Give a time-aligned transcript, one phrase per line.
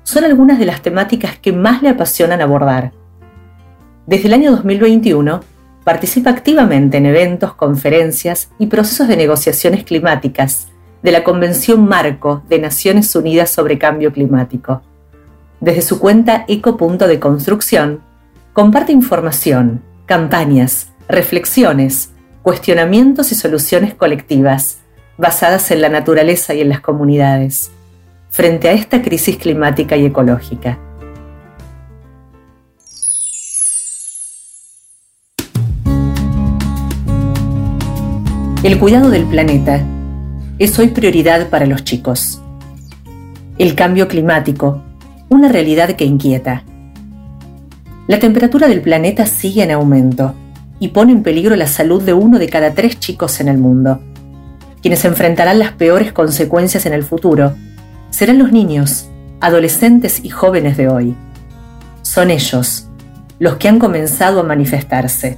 [0.03, 2.91] son algunas de las temáticas que más le apasionan abordar.
[4.05, 5.39] Desde el año 2021,
[5.85, 10.67] participa activamente en eventos, conferencias y procesos de negociaciones climáticas
[11.03, 14.81] de la Convención Marco de Naciones Unidas sobre Cambio Climático.
[15.61, 18.01] Desde su cuenta Eco de Construcción,
[18.51, 22.09] comparte información, campañas, reflexiones,
[22.42, 24.80] cuestionamientos y soluciones colectivas
[25.17, 27.72] basadas en la naturaleza y en las comunidades
[28.30, 30.80] frente a esta crisis climática y ecológica.
[38.63, 39.85] El cuidado del planeta
[40.57, 42.41] es hoy prioridad para los chicos.
[43.59, 44.81] El cambio climático,
[45.30, 46.63] una realidad que inquieta.
[48.07, 50.34] La temperatura del planeta sigue en aumento
[50.79, 54.00] y pone en peligro la salud de uno de cada tres chicos en el mundo.
[54.81, 57.53] Quienes enfrentarán las peores consecuencias en el futuro
[58.09, 61.16] serán los niños, adolescentes y jóvenes de hoy.
[62.01, 62.88] Son ellos
[63.39, 65.38] los que han comenzado a manifestarse.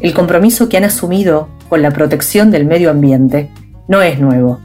[0.00, 3.50] El compromiso que han asumido con la protección del medio ambiente
[3.88, 4.60] no es nuevo,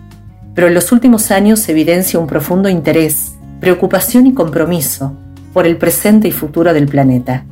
[0.56, 5.16] pero en los últimos años evidencia un profundo interés, preocupación y compromiso
[5.54, 7.46] por el presente y futuro del planeta.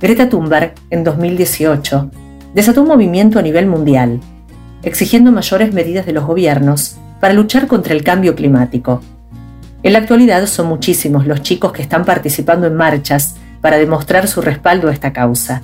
[0.00, 2.10] Greta Thunberg, en 2018,
[2.54, 4.20] desató un movimiento a nivel mundial,
[4.84, 9.00] exigiendo mayores medidas de los gobiernos para luchar contra el cambio climático.
[9.82, 14.40] En la actualidad son muchísimos los chicos que están participando en marchas para demostrar su
[14.40, 15.62] respaldo a esta causa.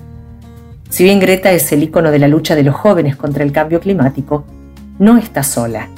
[0.88, 3.78] Si bien Greta es el icono de la lucha de los jóvenes contra el cambio
[3.78, 4.44] climático,
[4.98, 5.90] no está sola.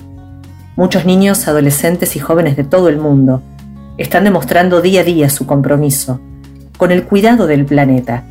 [0.77, 3.41] Muchos niños, adolescentes y jóvenes de todo el mundo
[3.97, 6.21] están demostrando día a día su compromiso
[6.77, 8.25] con el cuidado del planeta,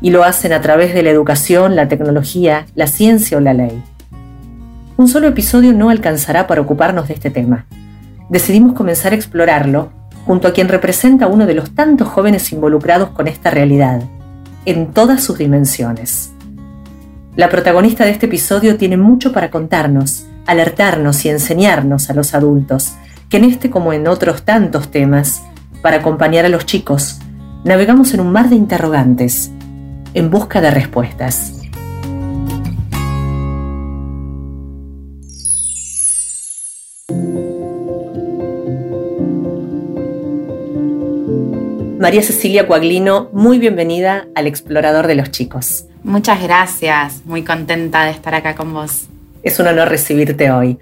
[0.00, 3.82] y lo hacen a través de la educación, la tecnología, la ciencia o la ley.
[4.96, 7.66] Un solo episodio no alcanzará para ocuparnos de este tema.
[8.28, 9.90] Decidimos comenzar a explorarlo
[10.26, 14.02] junto a quien representa uno de los tantos jóvenes involucrados con esta realidad,
[14.66, 16.32] en todas sus dimensiones.
[17.34, 22.92] La protagonista de este episodio tiene mucho para contarnos, alertarnos y enseñarnos a los adultos,
[23.30, 25.42] que en este como en otros tantos temas,
[25.80, 27.20] para acompañar a los chicos
[27.64, 29.50] navegamos en un mar de interrogantes,
[30.14, 31.54] en busca de respuestas.
[41.98, 45.84] María Cecilia Coaglino, muy bienvenida al Explorador de los Chicos.
[46.04, 49.08] Muchas gracias, muy contenta de estar acá con vos.
[49.42, 50.78] Es un honor recibirte hoy.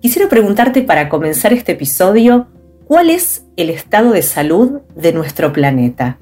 [0.00, 2.46] Quisiera preguntarte para comenzar este episodio,
[2.88, 6.16] ¿Cuál es el estado de salud de nuestro planeta?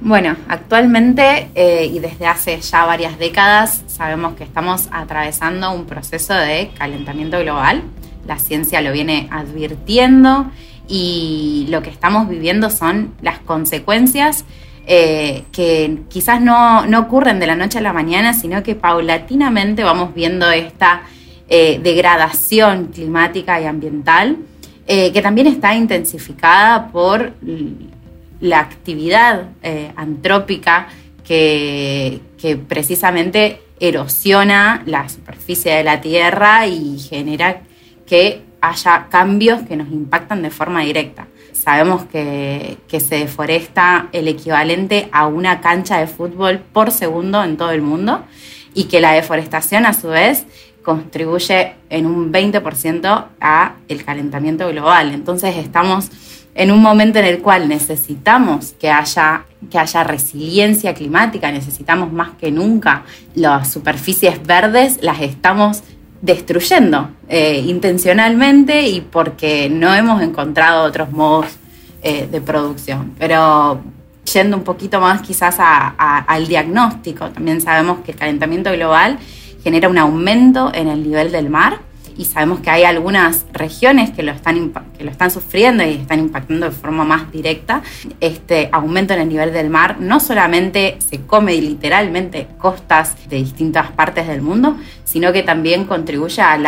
[0.00, 6.32] Bueno, actualmente eh, y desde hace ya varias décadas sabemos que estamos atravesando un proceso
[6.32, 7.82] de calentamiento global.
[8.26, 10.50] La ciencia lo viene advirtiendo
[10.88, 14.46] y lo que estamos viviendo son las consecuencias
[14.86, 20.14] eh, que quizás no, ocurren de la noche a la mañana, sino que paulatinamente vamos
[20.14, 21.02] viendo esta
[21.50, 24.38] eh, degradación climática y ambiental
[24.86, 27.32] eh, que también está intensificada por
[28.40, 30.88] la actividad eh, antrópica
[31.24, 32.20] que,
[32.68, 37.62] precisamente erosiona la superficie de la Tierra y genera
[38.06, 41.28] que haya cambios que nos impactan de forma directa.
[41.52, 47.56] Sabemos que, que, se deforesta el equivalente a una cancha de fútbol por segundo en
[47.56, 48.24] todo el mundo
[48.74, 50.46] y que la deforestación a su vez
[50.82, 55.12] contribuye en un 20% a el calentamiento global.
[55.12, 56.10] Entonces estamos
[56.54, 62.32] en un momento en el cual necesitamos que haya, que haya resiliencia climática, necesitamos más
[62.38, 65.82] que nunca las superficies verdes, las estamos
[66.20, 71.46] destruyendo eh, intencionalmente y porque no hemos encontrado otros modos
[72.02, 73.14] eh, de producción.
[73.18, 73.80] Pero
[74.32, 79.18] yendo un poquito más quizás al diagnóstico, también sabemos que el calentamiento global
[79.62, 81.80] genera un aumento en el nivel del mar
[82.16, 86.18] y sabemos que hay algunas regiones que lo están, que lo están sufriendo y están
[86.18, 87.82] impactando de forma más directa.
[88.20, 93.90] Este aumento en el nivel del mar no solamente se come literalmente costas de distintas
[93.92, 96.58] partes del mundo, sino que también contribuye a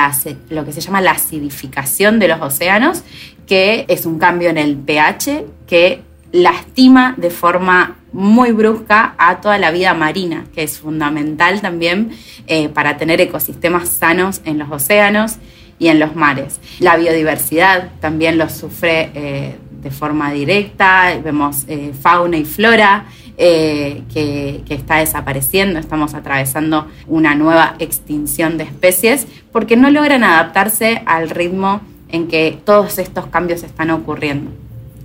[0.51, 3.03] lo que se llama la acidificación de los océanos,
[3.47, 6.03] que es un cambio en el pH que
[6.35, 12.11] lastima de forma muy brusca a toda la vida marina, que es fundamental también
[12.49, 15.37] eh, para tener ecosistemas sanos en los océanos
[15.79, 16.61] y en los mares.
[16.81, 24.03] La biodiversidad también lo sufre eh, de forma directa, vemos eh, fauna y flora que,
[24.65, 31.31] que, está desapareciendo, estamos atravesando una nueva extinción de especies porque no logran adaptarse al
[31.31, 34.53] ritmo en que todos estos cambios están ocurriendo.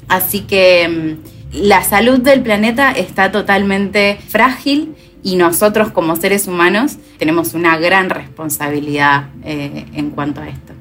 [0.10, 6.98] Así que mm, la salud del planeta está totalmente frágil y nosotros como seres humanos
[7.18, 10.74] tenemos una gran responsabilidad eh, en cuanto a esto.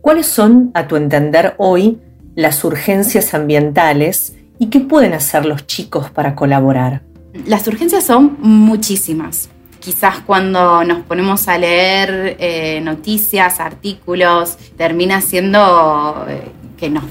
[0.00, 1.98] ¿Cuáles son, a tu entender, hoy
[2.34, 7.02] las urgencias ambientales y qué pueden hacer los chicos para colaborar?
[7.46, 9.48] Las urgencias son muchísimas.
[9.78, 16.42] Quizás cuando nos ponemos a leer eh, noticias, artículos, termina siendo eh,
[16.80, 17.04] que nos,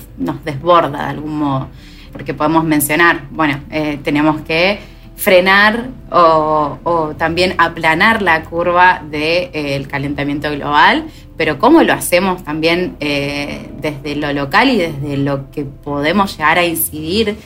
[0.43, 1.67] desborda de algún modo,
[2.11, 4.79] porque podemos mencionar, bueno, eh, tenemos que
[5.15, 11.05] frenar o, también aplanar la curva del eh, calentamiento global,
[11.37, 16.57] pero cómo lo hacemos también eh, desde lo local y desde lo que podemos llegar
[16.57, 17.37] a incidir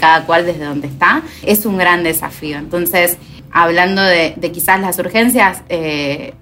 [0.00, 2.56] cada cual desde donde está, es un gran desafío.
[2.56, 3.18] Entonces,
[3.52, 6.32] hablando de, de quizás las urgencias, el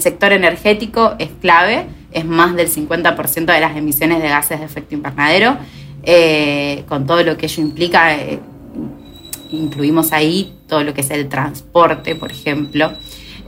[0.00, 4.94] sector energético es clave, es más del 50% de las emisiones de gases de efecto
[4.94, 5.56] invernadero,
[6.02, 8.16] eh, con todo lo que ello implica.
[8.16, 8.40] Eh,
[9.52, 12.92] incluimos ahí todo lo que es el transporte, por ejemplo,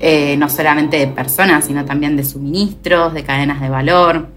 [0.01, 4.29] eh, no solamente de personas, sino también de suministros, de cadenas de valor.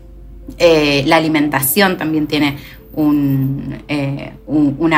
[0.60, 2.58] la alimentación también tiene
[2.96, 3.82] una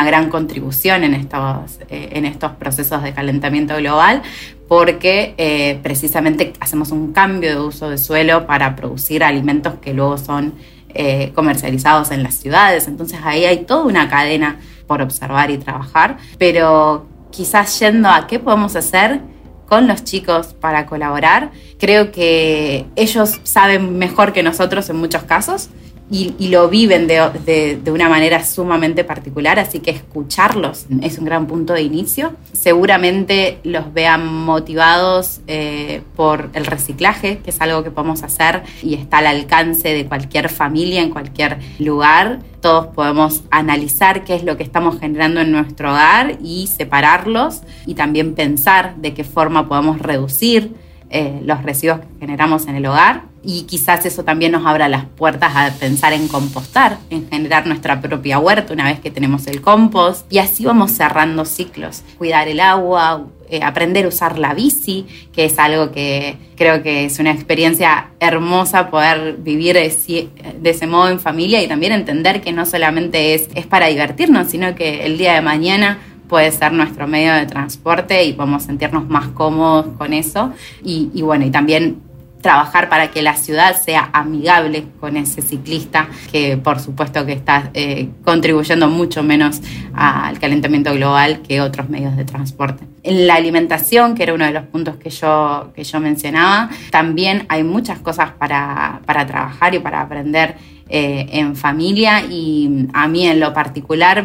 [0.06, 4.22] gran contribución en estos, en estos procesos de calentamiento global,
[4.68, 10.18] porque eh, precisamente hacemos un cambio de uso de suelo para producir alimentos que luego
[10.18, 10.54] son
[10.94, 12.88] eh, comercializados en las ciudades.
[12.88, 18.40] Entonces ahí hay toda una cadena por observar y trabajar, pero quizás yendo a qué
[18.40, 19.22] podemos hacer
[19.68, 25.70] con los chicos para colaborar, creo que ellos saben mejor que nosotros en muchos casos
[26.10, 31.74] y, lo viven de, una manera sumamente particular, así que escucharlos es un gran punto
[31.74, 32.34] de inicio.
[32.54, 38.94] Seguramente los vean motivados eh, por el reciclaje, que es algo que podemos hacer y
[38.94, 42.40] está al alcance de cualquier familia, en cualquier lugar.
[42.62, 47.96] Todos podemos analizar qué es lo que estamos generando en nuestro hogar y separarlos y
[47.96, 50.74] también pensar de qué forma podemos reducir
[51.10, 55.06] eh, los residuos que generamos en el hogar y quizás eso también nos abra las
[55.06, 59.62] puertas a pensar en compostar, en generar nuestra propia huerta una vez que tenemos el
[59.62, 65.06] compost y así vamos cerrando ciclos, cuidar el agua, eh, aprender a usar la bici,
[65.32, 71.10] que es algo que creo que es una experiencia hermosa poder vivir de, ese modo
[71.10, 75.18] en familia y también entender que no solamente es, es para divertirnos, sino que el
[75.18, 80.14] día de mañana puede ser nuestro medio de transporte y podemos sentirnos más cómodos con
[80.14, 80.52] eso.
[80.84, 82.02] Y, bueno, y también
[82.42, 87.72] trabajar para que la ciudad sea amigable con ese ciclista, que por supuesto que está
[87.74, 89.62] eh, contribuyendo mucho menos
[89.94, 92.86] al calentamiento global que otros medios de transporte.
[93.04, 97.46] En la alimentación, que era uno de los puntos que yo, que yo mencionaba, también
[97.50, 100.56] hay muchas cosas para, para trabajar y para aprender
[100.90, 104.24] eh, en familia y a mí en lo particular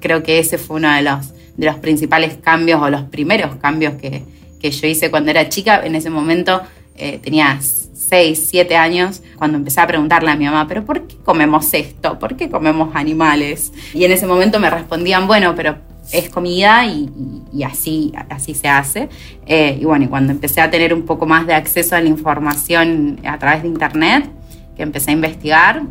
[0.00, 3.94] creo que ese fue uno de los de los principales cambios o los primeros cambios
[3.94, 4.22] que,
[4.62, 5.84] yo hice cuando era chica.
[5.84, 6.62] En ese momento
[6.98, 11.16] eh, tenía 6, 7 años, cuando empecé a preguntarle a mi mamá, pero ¿por qué
[11.16, 12.18] comemos esto?
[12.18, 13.72] ¿Por qué comemos animales?
[13.94, 15.76] Y en ese momento me respondían, bueno, pero
[16.12, 19.08] es comida y, así, así se hace.
[19.46, 22.08] Eh, y bueno, y cuando empecé a tener un poco más de acceso a la
[22.08, 24.30] información a través de Internet,
[24.76, 25.82] que empecé a investigar,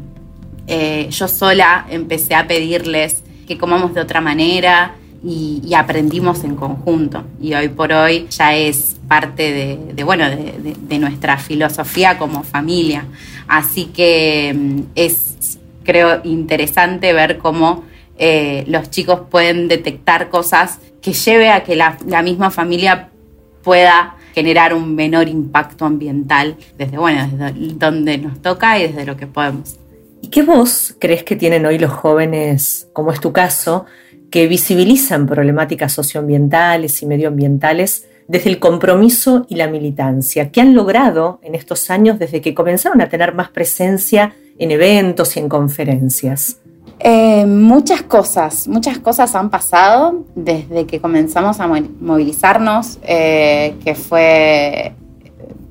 [0.65, 7.23] eh, yo sola empecé a pedirles que comamos de otra manera y, aprendimos en conjunto.
[7.41, 13.05] Y hoy por hoy ya es parte de, bueno, de, nuestra filosofía como familia.
[13.47, 17.83] Así que mm, es, creo, interesante ver cómo
[18.17, 23.09] eh, los chicos pueden detectar cosas que lleve a que la, misma familia
[23.63, 29.17] pueda generar un menor impacto ambiental desde, bueno, desde donde nos toca y desde lo
[29.17, 29.77] que podemos.
[30.21, 33.85] ¿Y qué voz crees que tienen hoy los jóvenes, como es tu caso,
[34.29, 40.51] que visibilizan problemáticas socioambientales y medioambientales desde el compromiso y la militancia?
[40.51, 45.35] ¿Qué han logrado en estos años desde que comenzaron a tener más presencia en eventos
[45.37, 46.59] y en conferencias?
[46.99, 54.93] Eh, muchas cosas, muchas cosas han pasado desde que comenzamos a movilizarnos, eh, que fue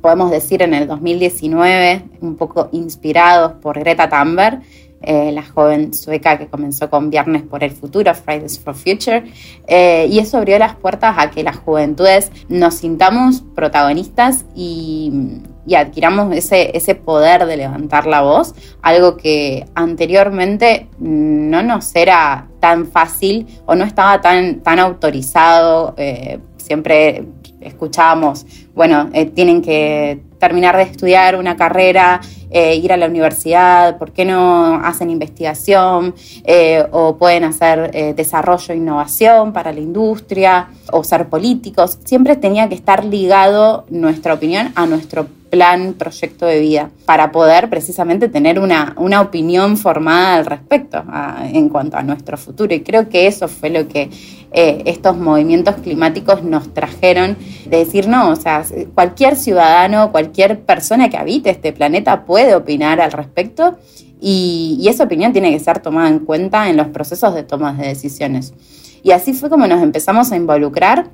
[0.07, 4.61] podemos decir en el 2019, un poco inspirados por Greta Thunberg,
[5.03, 9.25] eh, la joven sueca que comenzó con Viernes por el Futuro, Fridays for Future,
[9.67, 15.43] eh, y eso abrió las puertas a que las juventudes nos sintamos protagonistas y,
[15.77, 22.87] adquiramos ese, ese poder de levantar la voz, algo que anteriormente no nos era tan
[22.87, 25.95] fácil o no estaba tan, tan autorizado.
[25.99, 27.25] Eh, siempre
[27.61, 32.21] escuchábamos, bueno, tienen que terminar de estudiar una carrera,
[32.59, 38.73] eh, ir a la universidad, ¿por qué no hacen investigación eh, o pueden hacer desarrollo
[38.73, 41.99] e innovación para la industria o ser políticos?
[42.05, 47.69] Siempre tenía que estar ligado nuestra opinión a nuestro plan, proyecto de vida, para poder
[47.69, 51.05] precisamente tener una, una opinión formada al respecto
[51.53, 52.75] en cuanto a nuestro futuro.
[52.75, 54.11] Y creo que eso fue lo que
[54.53, 57.37] eh, estos movimientos climáticos nos trajeron
[57.67, 63.01] de decir, no, o sea, cualquier ciudadano, cualquier persona que habite este planeta puede opinar
[63.01, 63.77] al respecto
[64.21, 67.89] y, esa opinión tiene que ser tomada en cuenta en los procesos de toma de
[67.89, 68.55] decisiones.
[69.03, 71.11] Y así fue como nos empezamos a involucrar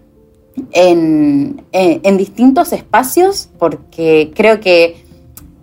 [0.72, 5.02] en, en distintos espacios porque creo que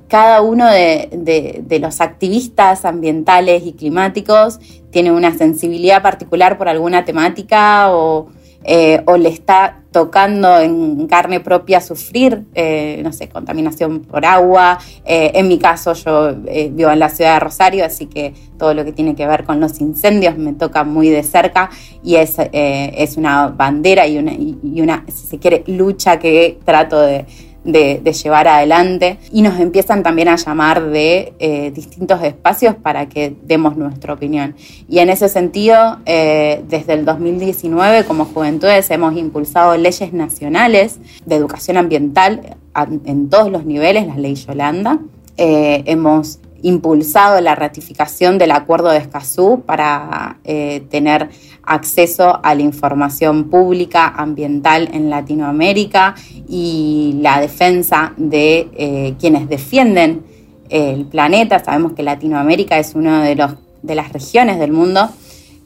[0.10, 4.60] cada uno de, los activistas ambientales y climáticos
[4.90, 8.28] tiene una sensibilidad particular por alguna temática o,
[8.64, 14.78] eh, le está tocando en carne propia sufrir, eh, no sé, contaminación por agua.
[15.06, 16.36] Eh, en mi caso, yo
[16.72, 19.60] vivo en la ciudad de Rosario, así que todo lo que tiene que ver con
[19.60, 21.70] los incendios me toca muy de cerca
[22.04, 27.00] y es, es una bandera y una, y una, si se quiere, lucha que trato
[27.02, 27.26] de
[27.72, 33.36] de, llevar adelante y nos empiezan también a llamar de eh, distintos espacios para que
[33.44, 34.56] demos nuestra opinión.
[34.88, 41.36] Y en ese sentido, eh, desde el 2019 como Juventudes hemos impulsado leyes nacionales de
[41.36, 42.58] educación ambiental
[43.06, 45.00] en todos los niveles, la ley Yolanda.
[45.38, 51.30] Eh, hemos impulsado la ratificación del Acuerdo de Escazú para eh, tener
[51.64, 56.16] acceso a la información pública ambiental en Latinoamérica
[56.48, 60.24] y la defensa de eh, quienes defienden
[60.70, 61.64] el planeta.
[61.64, 63.48] Sabemos que Latinoamérica es una de,
[63.82, 65.10] de las regiones del mundo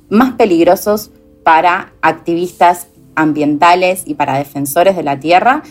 [0.09, 1.11] más peligrosos
[1.43, 5.63] para activistas ambientales y para defensores de la tierra.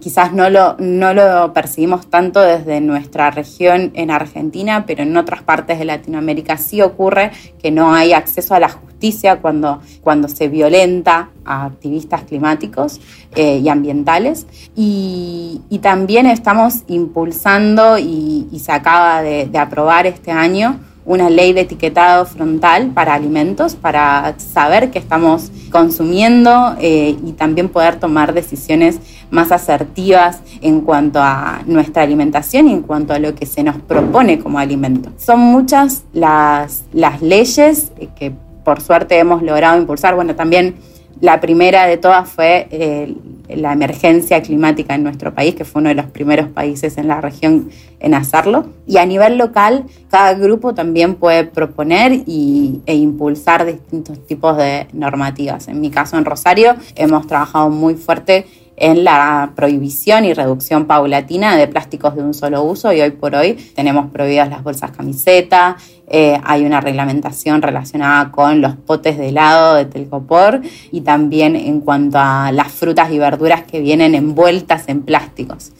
[0.00, 5.42] quizás no lo, no lo percibimos tanto desde nuestra región en Argentina, pero en otras
[5.42, 7.30] partes de Latinoamérica sí ocurre
[7.60, 13.00] que no hay acceso a la justicia cuando, cuando se violenta a activistas climáticos
[13.34, 14.46] eh, y ambientales.
[14.76, 22.24] Y, también estamos impulsando, y, se acaba de aprobar este año, una ley de etiquetado
[22.26, 29.50] frontal para alimentos, para saber qué estamos consumiendo eh, y también poder tomar decisiones más
[29.50, 34.38] asertivas en cuanto a nuestra alimentación y en cuanto a lo que se nos propone
[34.38, 35.10] como alimento.
[35.16, 38.32] Son muchas las, las leyes que
[38.64, 40.14] por suerte hemos logrado impulsar.
[40.14, 40.76] Bueno, también
[41.20, 43.14] la primera de todas fue eh,
[43.48, 47.20] la emergencia climática en nuestro país, que fue uno de los primeros países en la
[47.20, 48.66] región en hacerlo.
[48.86, 54.88] Y a nivel local, cada grupo también puede proponer y, e impulsar distintos tipos de
[54.92, 55.68] normativas.
[55.68, 58.46] En mi caso, en Rosario, hemos trabajado muy fuerte
[58.82, 63.36] en la prohibición y reducción paulatina de plásticos de un solo uso y hoy por
[63.36, 65.76] hoy tenemos prohibidas las bolsas camiseta,
[66.08, 71.80] eh, hay una reglamentación relacionada con los potes de helado de telcopor y también en
[71.80, 75.70] cuanto a las frutas y verduras que vienen envueltas en plásticos.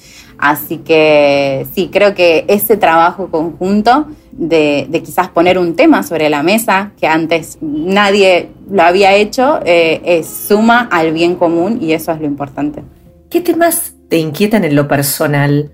[0.42, 6.42] Así que sí, creo que ese trabajo conjunto de, quizás poner un tema sobre la
[6.42, 12.20] mesa que antes nadie lo había hecho, eh, suma al bien común y eso es
[12.20, 12.82] lo importante.
[13.30, 15.70] ¿Qué temas te inquietan en lo personal,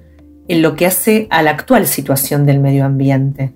[0.48, 3.54] en lo que hace a la actual situación del medio ambiente?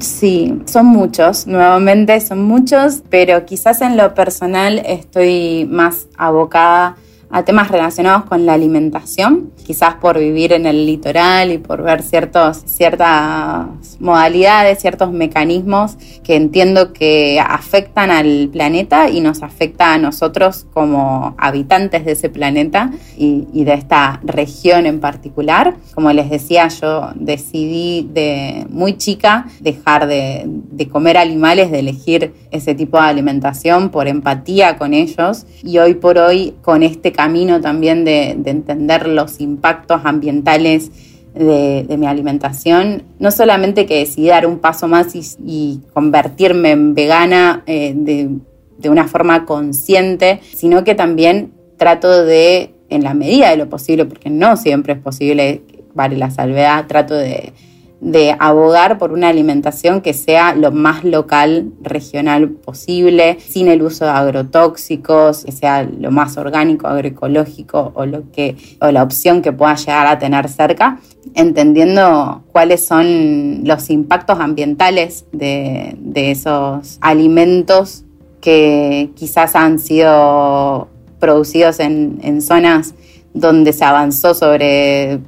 [0.00, 6.96] Sí, son muchos, nuevamente son muchos, pero quizás en lo personal estoy más abocada a
[7.44, 12.62] temas relacionados con la alimentación, quizás por vivir en el litoral y por ver ciertos,
[12.66, 13.68] ciertas
[14.00, 21.34] modalidades, ciertos mecanismos que entiendo que afectan al planeta y nos afecta a nosotros como
[21.38, 25.76] habitantes de ese planeta y, de esta región en particular.
[25.94, 30.48] Como les decía, yo decidí de muy chica dejar de,
[30.90, 36.18] comer animales, de elegir ese tipo de alimentación por empatía con ellos y hoy por
[36.18, 40.90] hoy con este camino también de, entender los impactos ambientales
[41.34, 47.62] de, mi alimentación, no solamente que decidí dar un paso más y, convertirme en vegana
[47.66, 53.68] eh, de, una forma consciente, sino que también trato de, en la medida de lo
[53.68, 55.60] posible, porque no siempre es posible,
[55.92, 57.52] vale la salvedad, trato de
[58.00, 64.06] de abogar por una alimentación que sea lo más local, regional posible, sin el uso
[64.06, 69.52] de agrotóxicos, que sea lo más orgánico, agroecológico o, lo que, o la opción que
[69.52, 70.98] pueda llegar a tener cerca,
[71.34, 78.04] entendiendo cuáles son los impactos ambientales de, esos alimentos
[78.40, 80.88] que quizás han sido
[81.18, 82.94] producidos en, en zonas
[83.34, 85.20] donde se avanzó sobre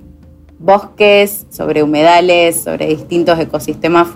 [0.62, 4.08] bosques, sobre humedales, sobre distintos ecosistemas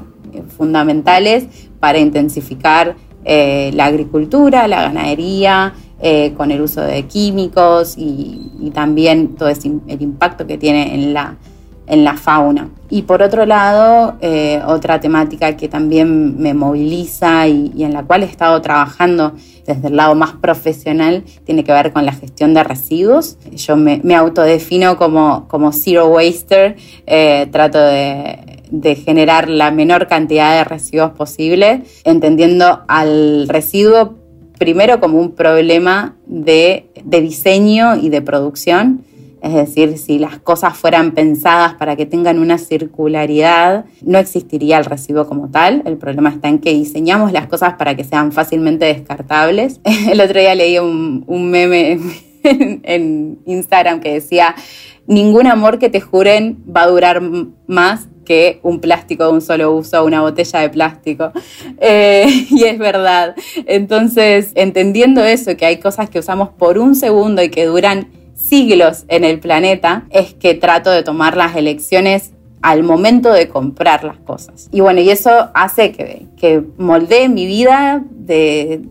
[0.57, 1.47] fundamentales
[1.81, 8.71] para intensificar eh, la agricultura, la ganadería, eh, con el uso de químicos y, y
[8.71, 11.37] también todo el impacto que tiene en la
[11.87, 12.69] en la fauna.
[12.89, 18.23] Y por otro lado, eh, otra temática que también me moviliza y, en la cual
[18.23, 19.35] he estado trabajando
[19.67, 23.39] desde el lado más profesional tiene que ver con la gestión de residuos.
[23.53, 26.77] Yo me, autodefino como, como zero waster,
[27.07, 28.43] eh, trato de,
[29.05, 34.17] generar la menor cantidad de residuos posible, entendiendo al residuo
[34.59, 39.05] primero como un problema de diseño y de producción
[39.47, 44.85] es decir, si las cosas fueran pensadas para que tengan una circularidad, no existiría el
[44.85, 45.83] residuo como tal.
[45.85, 49.81] El problema está en que diseñamos las cosas para que sean fácilmente descartables.
[50.11, 52.01] El otro día leí un, meme
[52.43, 54.57] en Instagram que decía,
[55.07, 57.23] ningún amor que te juren va a durar
[57.67, 61.33] más que un plástico de un solo uso, una botella de plástico.
[61.79, 63.37] Eh, y es verdad.
[63.67, 69.05] Entonces, entendiendo eso, que hay cosas que usamos por un segundo y que duran siglos
[69.09, 74.19] en el planeta, es que trato de tomar las elecciones al momento de comprar las
[74.19, 74.69] cosas.
[74.73, 78.83] Y bueno, y eso hace que, que moldee mi vida de,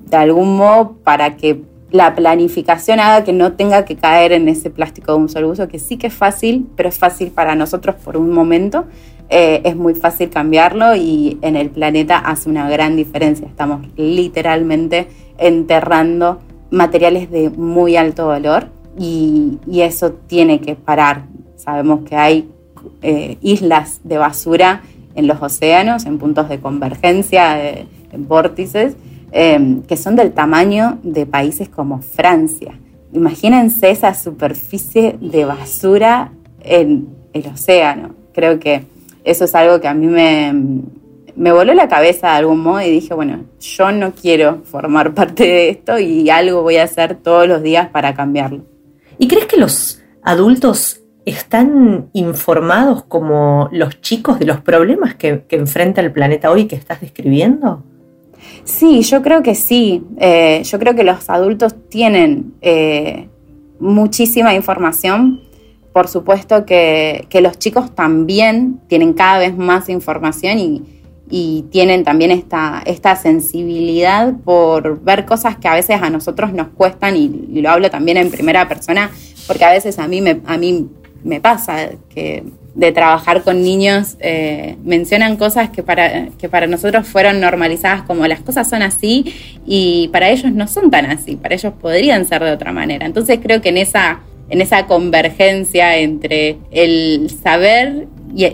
[0.00, 4.70] de algún modo para que la planificación haga que no tenga que caer en ese
[4.70, 7.96] plástico de un solo uso, que sí que es fácil, pero es fácil para nosotros
[7.96, 8.84] por un momento.
[9.28, 13.46] Eh, es muy fácil cambiarlo y en el planeta hace una gran diferencia.
[13.46, 16.40] Estamos literalmente enterrando
[16.70, 21.24] materiales de muy alto valor y, eso tiene que parar.
[21.56, 22.50] Sabemos que hay
[23.02, 24.82] eh, islas de basura
[25.14, 28.94] en los océanos, en puntos de convergencia, en vórtices,
[29.32, 32.78] em, que son del tamaño de países como Francia.
[33.12, 38.14] Imagínense esa superficie de basura en el océano.
[38.32, 38.84] Creo que
[39.24, 40.52] eso es algo que a mí me,
[41.40, 45.44] me voló la cabeza de algún modo y dije, bueno, yo no quiero formar parte
[45.44, 48.66] de esto y algo voy a hacer todos los días para cambiarlo.
[49.16, 56.02] ¿Y crees que los adultos están informados como los chicos de los problemas que, enfrenta
[56.02, 57.84] el planeta hoy que estás describiendo?
[58.64, 60.04] Sí, yo creo que sí.
[60.18, 63.28] Eh, yo creo que los adultos tienen eh,
[63.78, 65.40] muchísima información
[65.94, 70.99] por supuesto que, que, los chicos también tienen cada vez más información y,
[71.30, 76.68] y tienen también esta, esta sensibilidad por ver cosas que a veces a nosotros nos
[76.68, 77.28] cuestan y,
[77.60, 79.10] lo hablo también en primera persona
[79.46, 80.88] porque a veces a mí me, a mí
[81.22, 87.06] me pasa que de trabajar con niños eh, mencionan cosas que para, que para nosotros
[87.06, 89.34] fueron normalizadas como las cosas son así
[89.66, 93.06] y para ellos no son tan así, para ellos podrían ser de otra manera.
[93.06, 98.44] Entonces creo que en esa, en esa convergencia entre el saber y,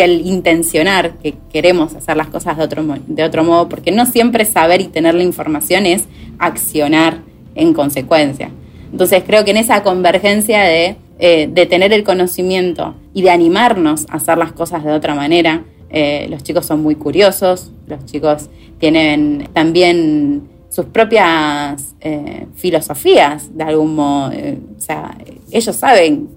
[0.00, 4.44] el intencionar que queremos hacer las cosas de otro, de otro modo, porque no siempre
[4.44, 6.04] saber y tener la información es
[6.38, 7.18] accionar
[7.54, 8.50] en consecuencia.
[8.90, 14.04] Entonces creo que en esa convergencia de eh, de tener el conocimiento y de animarnos
[14.10, 15.62] a hacer las cosas de otra manera.
[15.88, 23.62] Eh, los chicos son muy curiosos, los chicos tienen también sus propias eh, filosofías, de
[23.62, 24.30] algún modo.
[24.30, 25.16] o sea,
[25.50, 26.28] ellos saben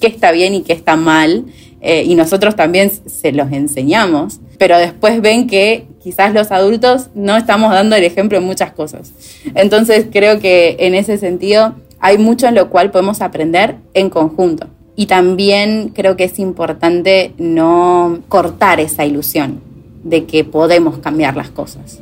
[0.00, 1.46] qué está bien y qué está mal,
[1.84, 7.72] y nosotros también se los enseñamos, pero después ven que quizás los adultos no estamos
[7.72, 9.12] dando el ejemplo en muchas cosas.
[9.54, 14.66] Entonces creo que en ese sentido hay mucho en lo cual podemos aprender en conjunto.
[14.96, 19.60] Y también creo que es importante no cortar esa ilusión
[20.02, 22.00] de que podemos cambiar las cosas.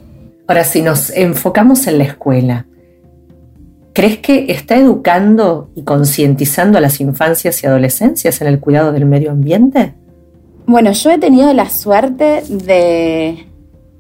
[0.51, 2.67] Ahora, si nos enfocamos en la escuela,
[3.93, 9.07] ¿crees que está educando y concientizando a las infancias y adolescencias en el cuidado del
[9.07, 9.95] medio ambiente?
[10.67, 13.47] Bueno, yo he tenido la suerte de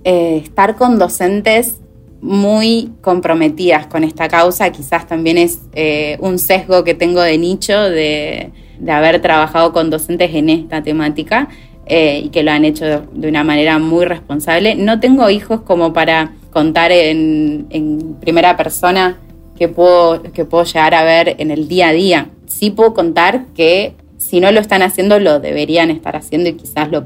[0.02, 1.76] eh, estar con docentes
[2.20, 4.72] muy comprometidas con esta causa.
[4.72, 8.50] Quizás también es eh, un sesgo que tengo de nicho de,
[8.88, 11.48] haber trabajado con docentes en esta temática
[11.92, 14.76] eh, y que lo han hecho de una manera muy responsable.
[14.76, 19.18] No tengo hijos como para contar en, primera persona
[19.58, 22.30] que puedo, que puedo llegar a ver en el día a día.
[22.46, 26.92] Sí puedo contar que si no lo están haciendo, lo deberían estar haciendo y quizás
[26.92, 27.04] lo,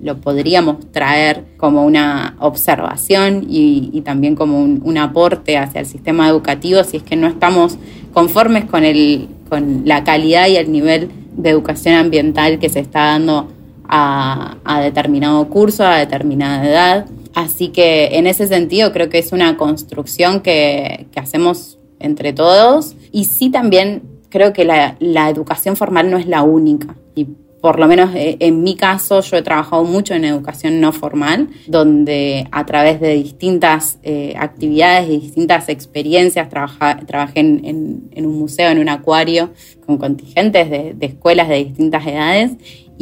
[0.00, 6.82] lo podríamos traer como una observación y, también como un, aporte hacia el sistema educativo
[6.84, 7.76] si es que no estamos
[8.14, 13.00] conformes con, el, con la calidad y el nivel de educación ambiental que se está
[13.00, 13.48] dando
[13.94, 17.06] a, determinado curso, a determinada edad.
[17.34, 22.96] Así que en ese sentido creo que es una construcción que, que hacemos entre todos
[23.12, 24.02] y sí también
[24.32, 24.96] creo que la,
[25.28, 26.96] educación formal no es la única.
[27.14, 27.26] Y
[27.60, 31.48] por lo menos eh, en mi caso, yo he trabajado mucho en educación no formal,
[31.68, 38.78] donde a través de distintas eh, actividades y distintas experiencias trabajé en, un museo, en
[38.78, 39.50] un acuario,
[39.86, 42.52] con contingentes de, escuelas de distintas edades,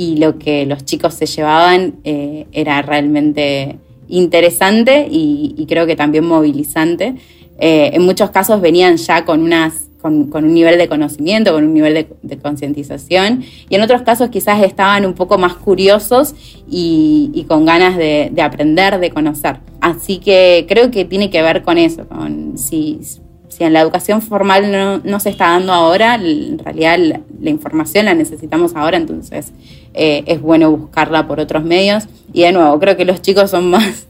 [0.00, 3.76] y lo que los chicos se llevaban eh, era realmente
[4.08, 7.14] interesante y, creo que también movilizante.
[7.58, 12.06] en muchos casos venían ya con unas con, un nivel de conocimiento, con un nivel
[12.22, 16.34] de, concientización, y en otros casos quizás estaban un poco más curiosos
[16.68, 19.58] y, con ganas de, aprender, de conocer.
[19.80, 23.00] Así que creo que tiene que ver con eso, con si,
[23.48, 28.14] si en la educación formal no, se está dando ahora, en realidad la, información la
[28.14, 29.52] necesitamos ahora, entonces
[29.94, 32.08] eh, es bueno buscarla por otros medios.
[32.32, 34.06] Y de nuevo, creo que los chicos son más,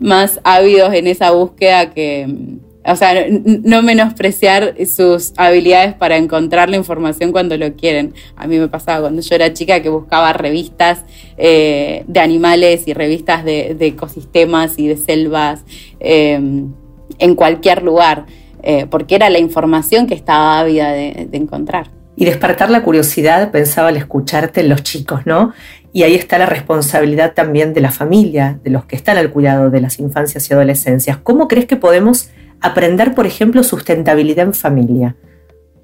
[0.00, 2.58] más ávidos en esa búsqueda que
[2.88, 8.14] o sea, no menospreciar sus habilidades para encontrar la información cuando lo quieren.
[8.36, 11.04] A mí me pasaba cuando yo era chica que buscaba revistas
[11.36, 15.64] eh, de animales y revistas de, ecosistemas y de selvas
[15.98, 16.72] em,
[17.18, 18.26] en cualquier lugar,
[18.62, 21.90] eh, porque era la información que estaba ávida de encontrar.
[22.16, 25.52] Y despertar la curiosidad, pensaba al escucharte en los chicos, ¿no?
[25.92, 29.70] Y ahí está la responsabilidad también de la familia, de los que están al cuidado
[29.70, 31.18] de las infancias y adolescencias.
[31.18, 35.16] ¿Cómo crees que podemos aprender, por ejemplo, sustentabilidad en familia.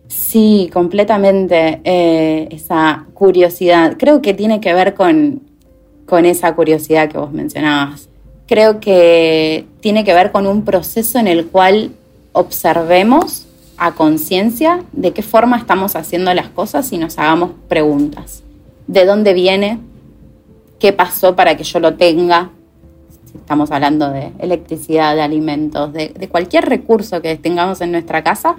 [0.09, 1.81] Sí, completamente.
[1.85, 3.97] Eh, esa curiosidad.
[3.99, 5.43] Creo que tiene que ver con,
[6.07, 8.09] con esa curiosidad que vos mencionabas.
[8.47, 11.93] Creo que tiene que ver con un proceso en el cual
[12.33, 18.43] observemos a conciencia de qué forma estamos haciendo las cosas y nos hagamos preguntas.
[18.87, 19.79] ¿De dónde viene?
[20.79, 22.51] ¿Qué pasó para que yo lo tenga?
[23.35, 28.57] estamos hablando de electricidad, de alimentos, de, cualquier recurso que tengamos en nuestra casa,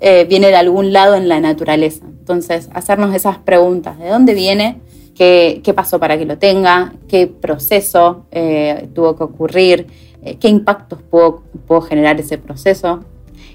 [0.00, 2.04] eh, viene de algún lado en la naturaleza.
[2.06, 4.80] Entonces, hacernos esas preguntas, ¿de dónde viene?
[5.14, 6.94] ¿Qué, pasó para que lo tenga?
[7.06, 9.86] ¿Qué proceso eh, tuvo que ocurrir?
[10.22, 13.04] Eh, ¿Qué impactos pudo, pudo generar ese proceso?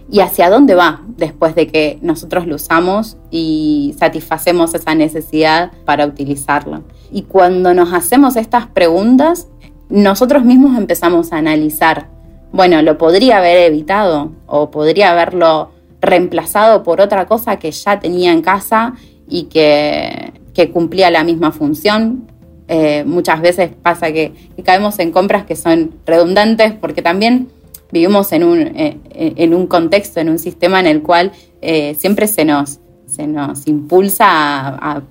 [0.09, 6.05] Y hacia dónde va después de que nosotros lo usamos y satisfacemos esa necesidad para
[6.05, 6.83] utilizarlo.
[7.11, 9.47] Y cuando nos hacemos estas preguntas,
[9.89, 12.09] nosotros mismos empezamos a analizar,
[12.51, 18.31] bueno, lo podría haber evitado o podría haberlo reemplazado por otra cosa que ya tenía
[18.31, 18.93] en casa
[19.27, 20.33] y que,
[20.71, 22.31] cumplía la misma función.
[22.67, 27.49] Eh, muchas veces pasa que, caemos en compras que son redundantes porque también
[27.91, 32.27] vivimos en un, eh, en un contexto, en un sistema en el cual eh, siempre
[32.27, 35.03] se nos, se nos impulsa a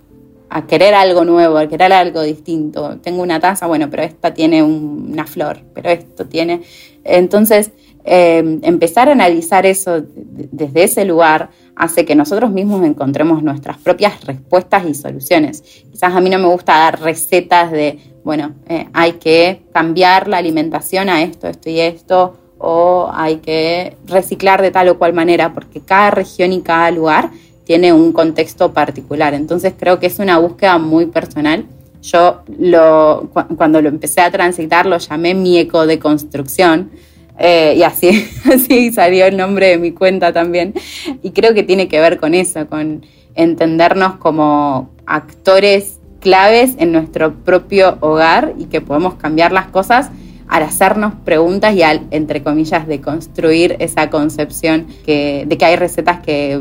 [0.54, 2.98] a querer algo nuevo, a querer algo distinto.
[3.02, 6.62] Tengo una taza, bueno, pero esta tiene una flor, pero esto tiene...
[7.02, 7.72] Entonces,
[8.04, 14.24] em, empezar a analizar eso desde ese lugar hace que nosotros mismos encontremos nuestras propias
[14.24, 15.62] respuestas y soluciones.
[15.90, 20.36] Quizás a mí no me gusta dar recetas de, bueno, eh, hay que cambiar la
[20.36, 25.52] alimentación a esto, esto y esto, o hay que reciclar de tal o cual manera,
[25.52, 27.30] porque cada región y cada lugar
[27.64, 29.34] tiene un contexto particular.
[29.34, 31.66] Entonces creo que es una búsqueda muy personal.
[32.02, 36.90] Yo lo, cuando lo empecé a transitar lo llamé mi eco de construcción.
[37.38, 40.74] Eh, y así, así salió el nombre de mi cuenta también.
[41.22, 47.34] Y creo que tiene que ver con eso, con entendernos como actores claves en nuestro
[47.34, 50.10] propio hogar y que podemos cambiar las cosas
[50.48, 55.76] al hacernos preguntas y al, entre comillas, de construir esa concepción que, de que hay
[55.76, 56.60] recetas que,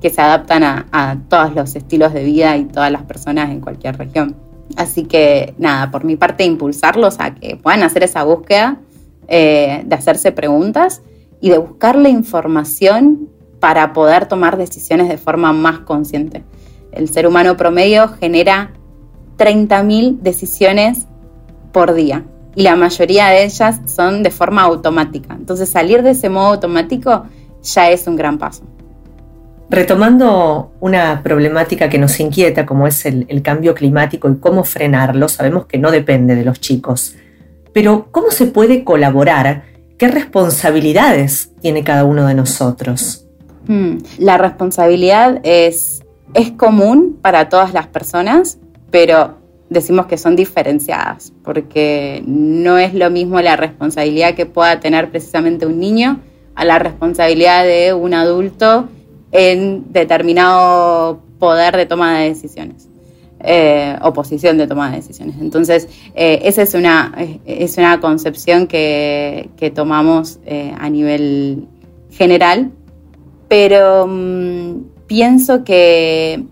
[0.00, 3.60] que se adaptan a, a, todos los estilos de vida y todas las personas en
[3.60, 4.36] cualquier región.
[4.76, 8.78] Así que nada, por mi parte, impulsarlos a que puedan hacer esa búsqueda,
[9.28, 11.02] eh, de hacerse preguntas
[11.40, 13.28] y de buscar la información
[13.60, 16.42] para poder tomar decisiones de forma más consciente.
[16.92, 18.72] El ser humano promedio genera
[19.38, 21.06] 30.000 decisiones
[21.72, 25.34] por día y la mayoría de ellas son de forma automática.
[25.34, 27.24] Entonces salir de ese modo automático
[27.62, 28.62] ya es un gran paso.
[29.70, 35.28] Retomando una problemática que nos inquieta como es el, el, cambio climático y cómo frenarlo,
[35.28, 37.14] sabemos que no depende de los chicos.
[37.72, 39.64] Pero ¿cómo se puede colaborar?
[39.96, 43.26] ¿Qué responsabilidades tiene cada uno de nosotros?
[43.66, 43.98] Hmm.
[44.18, 46.02] La responsabilidad es,
[46.34, 48.58] es común para todas las personas,
[48.90, 49.41] pero
[49.72, 55.66] decimos que son diferenciadas, porque no es lo mismo la responsabilidad que pueda tener precisamente
[55.66, 56.20] un niño
[56.54, 58.88] a la responsabilidad de un adulto
[59.32, 62.88] en determinado poder de toma de decisiones.
[63.44, 65.34] Eh, o posición de toma de decisiones.
[65.40, 67.12] Entonces, eh, esa es una,
[67.44, 71.66] es una concepción que, que tomamos eh, a nivel
[72.12, 72.70] general,
[73.48, 76.44] pero mmm, pienso que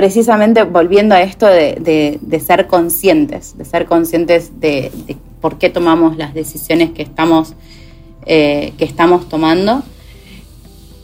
[0.00, 4.90] precisamente volviendo a esto de, de, ser conscientes, de ser conscientes de,
[5.42, 7.52] por qué tomamos las decisiones que estamos,
[8.24, 9.82] eh, que estamos tomando,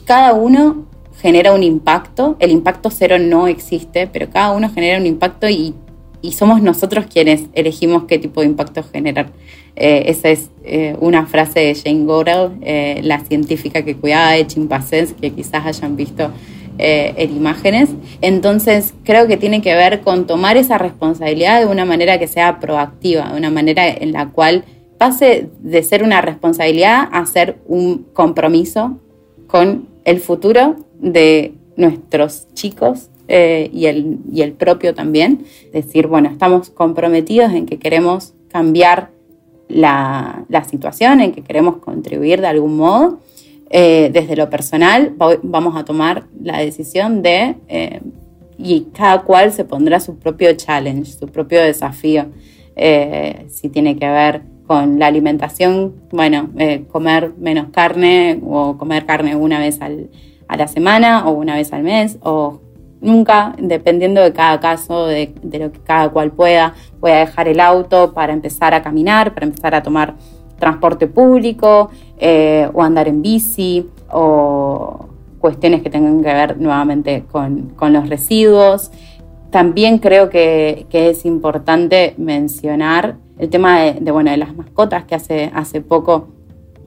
[0.05, 0.87] cada uno
[1.21, 5.75] genera un impacto, el impacto cero no existe, pero cada uno genera un impacto y,
[6.23, 9.29] y somos nosotros quienes elegimos qué tipo de impacto generar.
[9.75, 12.57] Eh, esa es eh, una frase de Jane Goodall,
[13.03, 16.31] la científica que cuidaba de chimpancés, que quizás hayan visto
[16.77, 17.89] eh, en imágenes.
[18.21, 22.59] Entonces, creo que tiene que ver con tomar esa responsabilidad de una manera que sea
[22.59, 24.63] proactiva, de una manera en la cual
[24.97, 28.99] pase de ser una responsabilidad a ser un compromiso
[29.47, 35.45] con el futuro de nuestros chicos eh, y, el, y el propio también.
[35.73, 39.09] Decir, bueno, estamos comprometidos en que queremos cambiar
[39.67, 43.19] la, la situación, en que queremos contribuir de algún modo
[43.69, 47.99] eh, desde lo personal vamos a tomar la decisión de, eh,
[48.57, 52.27] y cada cual se pondrá su propio challenge, su propio desafío,
[52.75, 56.49] eh, si tiene que ver con la alimentación, bueno,
[56.91, 60.09] comer menos carne o comer carne una vez al,
[60.47, 62.61] a la semana o una vez al mes o
[62.99, 67.47] nunca, dependiendo de cada caso, de, de lo que cada cual pueda, voy a dejar
[67.47, 70.15] el auto para empezar a caminar, para empezar a tomar
[70.57, 75.07] transporte público eh, o andar en bici o
[75.39, 78.91] cuestiones que tengan que ver nuevamente con, con los residuos.
[79.51, 85.15] También creo que, que, es importante mencionar el tema de, bueno, de las mascotas, que
[85.15, 86.29] hace, hace poco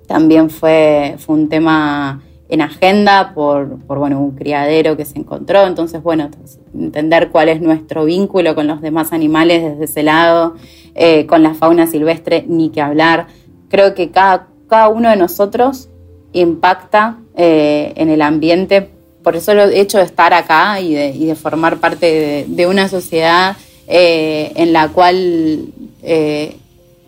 [0.07, 5.65] también fue, fue un tema en agenda por, por, bueno, un criadero que se encontró.
[5.67, 6.29] Entonces, bueno,
[6.75, 10.57] entender cuál es nuestro vínculo con los demás animales desde ese lado,
[10.97, 13.29] eh, con la fauna silvestre, ni que hablar
[13.71, 15.91] creo que cada, cada uno de nosotros
[16.33, 18.89] impacta eh, en el ambiente.
[19.23, 23.57] Por eso el hecho de estar acá y de, formar parte de, de una sociedad
[23.87, 25.67] eh, en la cual
[26.03, 26.57] eh,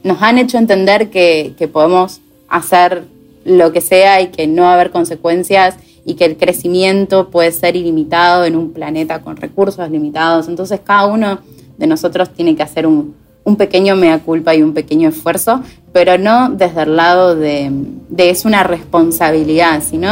[0.02, 3.04] nos han hecho entender que, que, podemos hacer
[3.44, 7.52] lo que sea y que no va a haber consecuencias y que el crecimiento puede
[7.52, 10.48] ser ilimitado en un planeta con recursos limitados.
[10.48, 11.38] Entonces cada uno
[11.78, 16.18] de nosotros tiene que hacer un, un pequeño mea culpa y un pequeño esfuerzo, pero
[16.18, 17.70] no desde el lado de,
[18.16, 20.10] es una responsabilidad, sino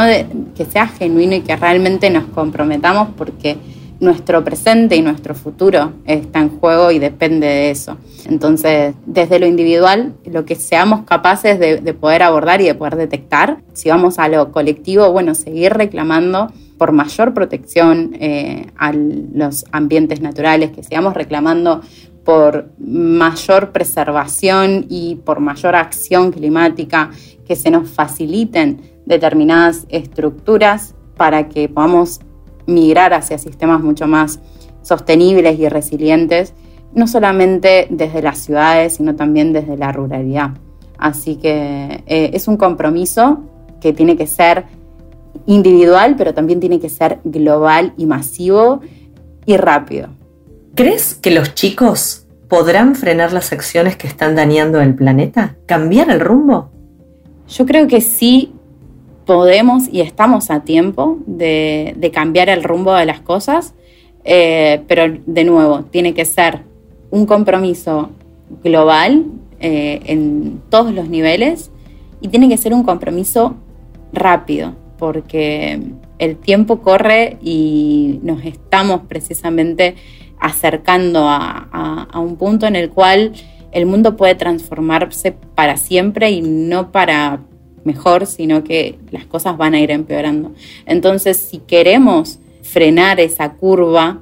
[0.55, 3.57] que sea genuino y que realmente nos comprometamos porque
[3.99, 7.97] nuestro presente y nuestro futuro está en juego y depende de eso.
[8.27, 12.95] Entonces, desde lo individual, lo que seamos capaces de, de poder abordar y de poder
[12.95, 19.65] detectar, si vamos a lo colectivo, bueno, seguir reclamando por mayor protección eh, a los
[19.71, 21.81] ambientes naturales, que sigamos reclamando
[22.23, 27.11] por mayor preservación y por mayor acción climática,
[27.45, 32.19] que se nos faciliten determinadas estructuras para que podamos
[32.67, 34.39] migrar hacia sistemas mucho más
[34.81, 36.53] sostenibles y resilientes,
[36.93, 40.51] no solamente desde las ciudades, sino también desde la ruralidad.
[40.97, 43.41] Así que eh, es un compromiso
[43.79, 44.65] que tiene que ser
[45.45, 48.81] individual, pero también tiene que ser global y masivo
[49.45, 50.09] y rápido.
[50.73, 55.57] ¿Crees que los chicos podrán frenar las acciones que están dañando el planeta?
[55.65, 56.69] ¿Cambiar el rumbo?
[57.49, 58.53] Yo creo que sí
[59.25, 63.73] podemos y estamos a tiempo de, cambiar el rumbo de las cosas,
[64.23, 66.61] eh, pero de nuevo, tiene que ser
[67.09, 68.11] un compromiso
[68.63, 69.25] global
[69.59, 71.69] eh, en todos los niveles
[72.21, 73.55] y tiene que ser un compromiso
[74.13, 75.81] rápido, porque
[76.17, 79.95] el tiempo corre y nos estamos precisamente
[80.41, 83.31] acercando a, un punto en el cual
[83.71, 87.39] el mundo puede transformarse para siempre y no para
[87.85, 90.51] mejor, sino que las cosas van a ir empeorando.
[90.85, 94.19] Entonces, si queremos frenar esa curva,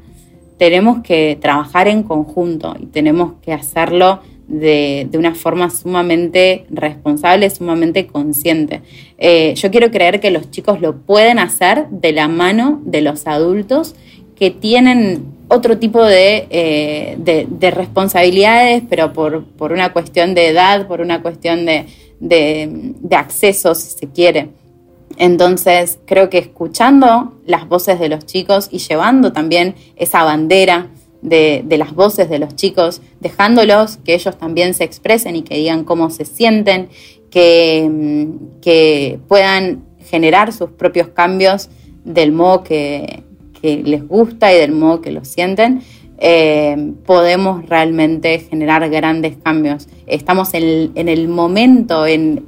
[0.58, 8.08] tenemos que trabajar en conjunto y tenemos que hacerlo de, una forma sumamente responsable, sumamente
[8.08, 8.82] consciente.
[9.17, 13.25] Eh, yo quiero creer que los chicos lo pueden hacer de la mano de los
[13.27, 13.95] adultos
[14.36, 21.21] que tienen otro tipo de, eh, responsabilidades, pero por, una cuestión de edad, por una
[21.21, 24.49] cuestión de, acceso, si se quiere.
[25.17, 30.88] Entonces, creo que escuchando las voces de los chicos y llevando también esa bandera
[31.21, 35.83] de, las voces de los chicos, dejándolos que ellos también se expresen y que digan
[35.83, 36.89] cómo se sienten,
[37.31, 38.29] que,
[38.62, 41.69] que puedan generar sus propios cambios
[42.03, 43.23] del modo que,
[43.61, 45.81] les gusta y del modo que lo sienten,
[46.17, 49.87] eh, podemos realmente generar grandes cambios.
[50.07, 52.43] Estamos en, el momento, en,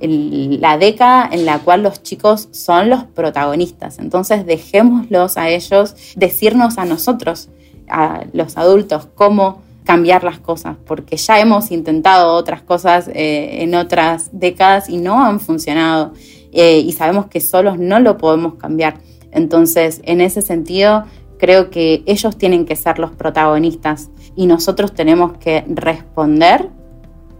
[0.00, 3.98] en la década en la cual los chicos son los protagonistas.
[3.98, 7.48] Entonces dejémoslos a ellos decirnos a nosotros,
[7.88, 13.74] a los adultos, cómo cambiar las cosas, porque ya hemos intentado otras cosas eh, en
[13.74, 16.12] otras décadas y no han funcionado
[16.52, 18.98] eh, y sabemos que solos no lo podemos cambiar.
[19.32, 21.04] Entonces, en ese sentido,
[21.38, 26.68] creo que ellos tienen que ser los protagonistas y nosotros tenemos que responder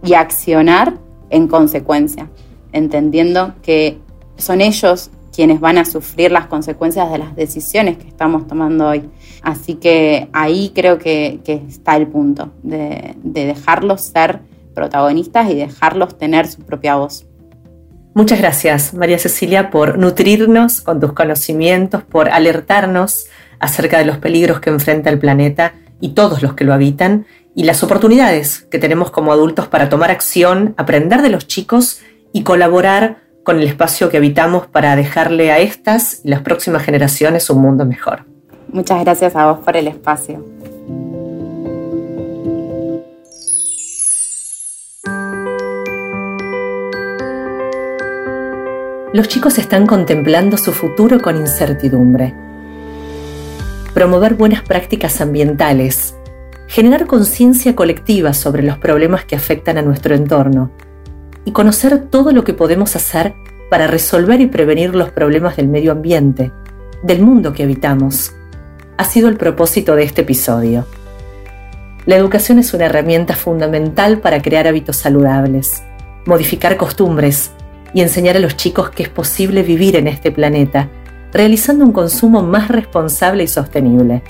[0.03, 0.97] y accionar
[1.29, 2.29] en consecuencia
[2.73, 3.99] entendiendo que
[4.37, 9.09] son ellos quienes van a sufrir las consecuencias de las decisiones que estamos tomando hoy.
[9.41, 14.41] Así que ahí creo que, está el punto, de, de dejarlos ser
[14.73, 17.25] protagonistas y dejarlos tener su propia voz.
[18.13, 23.27] Muchas gracias, María Cecilia, por nutrirnos con tus conocimientos, por alertarnos
[23.59, 27.63] acerca de los peligros que enfrenta el planeta y todos los que lo habitan, y
[27.63, 32.01] las oportunidades que tenemos como adultos para tomar acción, aprender de los chicos
[32.33, 37.49] y colaborar con el espacio que habitamos para dejarle a estas y las próximas generaciones
[37.49, 38.25] un mundo mejor.
[38.71, 40.43] Muchas gracias a vos por el espacio.
[49.13, 52.33] Los chicos están contemplando su futuro con incertidumbre.
[53.93, 56.15] Promover buenas prácticas ambientales,
[56.67, 60.71] generar conciencia colectiva sobre los problemas que afectan a nuestro entorno,
[61.43, 63.33] y conocer todo lo que podemos hacer
[63.69, 66.53] para resolver y prevenir los problemas del medio ambiente,
[67.03, 68.31] del mundo que habitamos,
[68.95, 70.87] ha sido el propósito de este episodio.
[72.05, 75.83] La educación es una herramienta fundamental para crear hábitos saludables,
[76.25, 77.51] modificar costumbres
[77.93, 80.89] y enseñar a los chicos que es posible vivir en este planeta,
[81.33, 84.23] realizando un consumo más responsable y sostenible.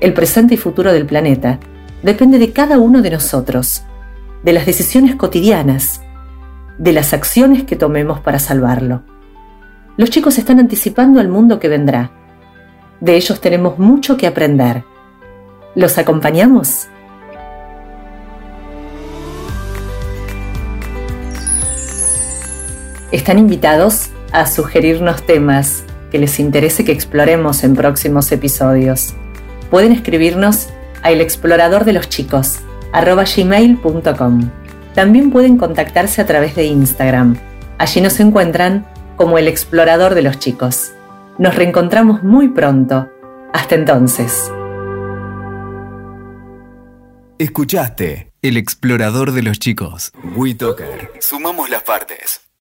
[0.00, 1.58] El presente y futuro del planeta
[2.02, 3.84] depende de cada uno de nosotros
[4.42, 6.00] de las decisiones cotidianas,
[6.78, 9.02] de las acciones que tomemos para salvarlo.
[9.96, 12.10] Los chicos están anticipando el mundo que vendrá.
[13.00, 14.84] De ellos tenemos mucho que aprender.
[15.74, 16.88] ¿Los acompañamos?
[23.12, 29.14] Están invitados a sugerirnos temas que les interese que exploremos en próximos episodios.
[29.70, 30.68] Pueden escribirnos
[31.02, 32.60] a El Explorador de los Chicos
[32.92, 34.50] gmail.com.
[34.94, 37.36] También pueden contactarse a través de Instagram.
[37.78, 40.92] Allí nos encuentran como el explorador de los chicos.
[41.38, 43.08] Nos reencontramos muy pronto.
[43.52, 44.50] Hasta entonces.
[47.38, 50.12] Escuchaste El explorador de los chicos.
[50.36, 51.12] WeToker.
[51.20, 52.49] Sumamos las partes.